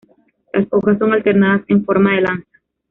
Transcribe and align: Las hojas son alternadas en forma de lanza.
Las 0.51 0.65
hojas 0.71 0.97
son 0.97 1.13
alternadas 1.13 1.61
en 1.67 1.85
forma 1.85 2.15
de 2.15 2.21
lanza. 2.21 2.49